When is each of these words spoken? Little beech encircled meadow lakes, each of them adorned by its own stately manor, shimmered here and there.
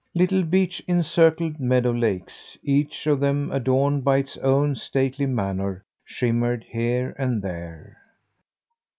Little 0.15 0.41
beech 0.41 0.81
encircled 0.87 1.59
meadow 1.59 1.91
lakes, 1.91 2.57
each 2.63 3.05
of 3.05 3.19
them 3.19 3.51
adorned 3.51 4.03
by 4.03 4.17
its 4.17 4.35
own 4.37 4.75
stately 4.75 5.27
manor, 5.27 5.83
shimmered 6.07 6.63
here 6.67 7.15
and 7.19 7.39
there. 7.43 7.99